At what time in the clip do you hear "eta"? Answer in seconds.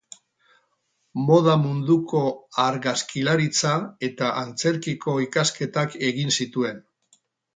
4.09-4.31